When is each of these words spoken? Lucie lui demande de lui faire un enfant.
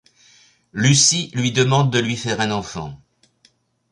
Lucie 0.73 1.29
lui 1.35 1.51
demande 1.51 1.93
de 1.93 1.99
lui 1.99 2.17
faire 2.17 2.41
un 2.41 2.49
enfant. 2.49 2.99